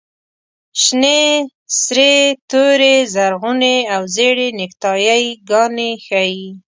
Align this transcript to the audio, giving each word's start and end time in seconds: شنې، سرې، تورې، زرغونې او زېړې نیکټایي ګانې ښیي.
شنې، 0.81 1.21
سرې، 1.83 2.13
تورې، 2.49 2.95
زرغونې 3.13 3.77
او 3.95 4.01
زېړې 4.15 4.47
نیکټایي 4.59 5.17
ګانې 5.49 5.89
ښیي. 6.05 6.45